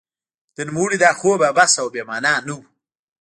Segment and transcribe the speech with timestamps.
[0.55, 2.59] د نوموړي دا خوب عبث او بې مانا نه و.